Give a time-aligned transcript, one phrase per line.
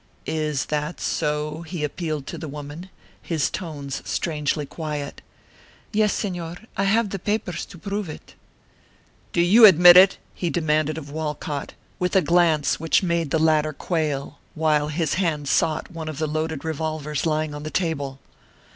[0.25, 2.89] "Is that so?" he appealed to the woman,
[3.21, 5.21] his tones strangely quiet.
[5.93, 8.33] "Yes, Señor; I have the papers to prove it."
[9.31, 13.73] "Do you admit it?" he demanded of Walcott, with a glance which made the latter
[13.73, 18.19] quail, while his hand sought one of the loaded revolvers lying on the table.